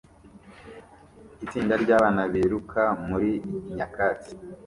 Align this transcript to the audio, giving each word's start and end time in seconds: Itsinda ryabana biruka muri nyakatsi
Itsinda 1.43 1.73
ryabana 1.83 2.23
biruka 2.33 2.81
muri 3.07 3.31
nyakatsi 3.75 4.31